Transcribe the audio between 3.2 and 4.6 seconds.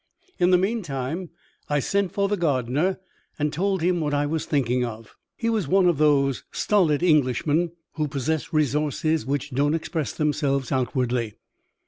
and told him what I was